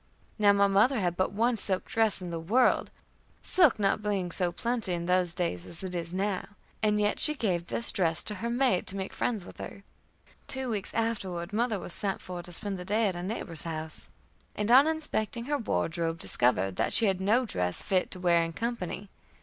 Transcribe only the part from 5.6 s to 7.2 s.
as it is now, and yet